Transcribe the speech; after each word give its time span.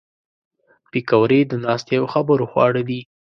پکورې 0.91 1.39
د 1.47 1.53
ناستې 1.65 1.95
او 1.99 2.05
خبرو 2.13 2.45
خواړه 2.51 2.81
دي 2.89 2.99